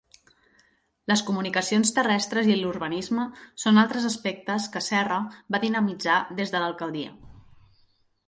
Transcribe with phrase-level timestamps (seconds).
[1.11, 3.25] Les comunicacions terrestres i l’urbanisme
[3.65, 5.21] són altres aspectes que Serra
[5.57, 7.13] va dinamitzar des de l’alcaldia.